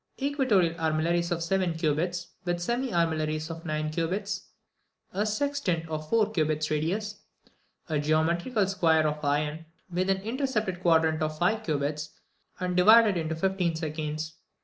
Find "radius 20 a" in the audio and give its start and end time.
6.71-8.03